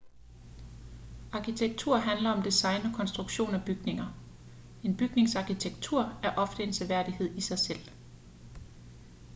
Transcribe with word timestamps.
arkitektur 1.31 1.95
handler 1.97 2.29
om 2.29 2.41
design 2.43 2.85
og 2.85 2.95
konstruktion 2.95 3.55
af 3.55 3.65
bygninger 3.65 4.17
en 4.83 4.97
bygnings 4.97 5.35
arkitektur 5.35 6.01
er 6.23 6.35
ofte 6.37 6.63
en 6.63 6.73
seværdighed 6.73 7.35
i 7.35 7.41
sig 7.41 7.59
selv 7.59 7.89